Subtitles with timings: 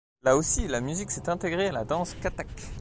[0.23, 2.47] Là aussi, la musique s'est intégrée à la danse kathak.